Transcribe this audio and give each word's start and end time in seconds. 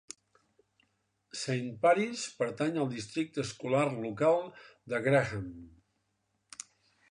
Saint 1.41 1.67
Paris 1.83 2.23
pertany 2.39 2.79
al 2.85 2.89
districte 2.95 3.41
escolar 3.47 3.85
local 4.07 4.43
de 4.95 5.05
Graham. 5.09 5.47